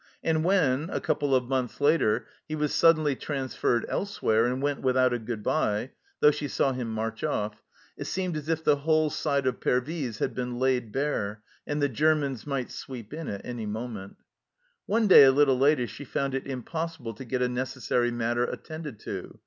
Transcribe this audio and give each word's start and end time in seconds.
And 0.23 0.43
when, 0.43 0.89
a 0.89 0.99
couple 0.99 1.35
of 1.35 1.43
months 1.43 1.79
later 1.79 2.05
VARIED 2.07 2.23
LIFE 2.23 2.23
IN 2.23 2.57
PERVYSfc 2.57 2.57
145 2.57 2.57
he 2.57 2.61
was 2.63 2.73
suddenly 2.73 3.15
transferred 3.15 3.85
elsewhere, 3.87 4.45
and 4.47 4.59
went 4.63 4.81
without 4.81 5.13
a 5.13 5.19
good 5.19 5.43
bye, 5.43 5.91
though 6.21 6.31
she 6.31 6.47
saw 6.47 6.71
him 6.73 6.91
march 6.91 7.23
off, 7.23 7.61
it 7.95 8.05
seemed 8.05 8.35
as 8.35 8.49
if 8.49 8.63
the 8.63 8.77
whole 8.77 9.11
side 9.11 9.45
of 9.45 9.59
Pervyse 9.59 10.17
had 10.17 10.33
been 10.33 10.57
laid 10.57 10.91
bare, 10.91 11.43
and 11.67 11.83
the 11.83 11.87
Germans 11.87 12.47
might 12.47 12.71
sweep 12.71 13.13
in 13.13 13.27
at 13.27 13.45
any 13.45 13.67
moment 13.67 14.15
1 14.87 15.01
One 15.03 15.07
day 15.07 15.23
a 15.23 15.31
little 15.31 15.59
later 15.59 15.85
she 15.85 16.03
found 16.03 16.33
it 16.33 16.47
impossible 16.47 17.13
to 17.13 17.23
get 17.23 17.43
a 17.43 17.47
necessary 17.47 18.09
matter 18.09 18.45
attended 18.45 18.99
to. 19.01 19.37